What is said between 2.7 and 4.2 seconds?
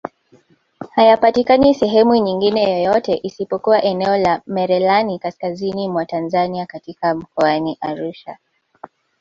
yoyote isipokuwa eneo